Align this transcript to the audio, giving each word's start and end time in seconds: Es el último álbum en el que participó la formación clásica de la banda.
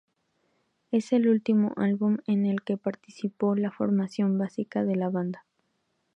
Es 0.89 1.13
el 1.13 1.27
último 1.29 1.73
álbum 1.77 2.17
en 2.25 2.47
el 2.47 2.63
que 2.63 2.75
participó 2.75 3.53
la 3.55 3.69
formación 3.69 4.35
clásica 4.37 4.83
de 4.83 4.95
la 4.95 5.09
banda. 5.09 5.45